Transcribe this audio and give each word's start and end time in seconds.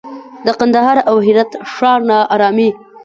د 0.45 0.47
کندهار 0.59 0.97
او 1.09 1.15
هرات 1.25 1.51
ښار 1.73 1.99
ناارامي 2.09 2.69